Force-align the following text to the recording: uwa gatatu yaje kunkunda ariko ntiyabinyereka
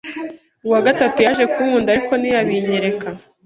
uwa 0.65 0.79
gatatu 0.87 1.17
yaje 1.25 1.43
kunkunda 1.53 1.87
ariko 1.91 2.13
ntiyabinyereka 2.17 3.07